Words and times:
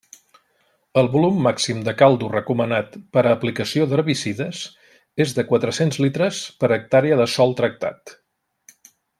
El 1.01 1.09
volum 1.15 1.35
màxim 1.47 1.83
de 1.87 1.93
caldo 1.99 2.29
recomanat 2.31 2.97
per 3.17 3.23
a 3.25 3.35
aplicació 3.39 3.87
d'herbicides 3.91 4.63
és 5.27 5.37
de 5.41 5.47
quatre-cents 5.53 6.03
litres 6.07 6.43
per 6.65 6.75
hectàrea 6.79 7.23
de 7.25 7.29
sòl 7.39 7.59
tractat. 7.61 8.19